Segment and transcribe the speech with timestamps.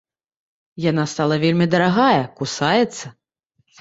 [0.85, 3.05] Яна стала вельмі дарагая, кусаецца.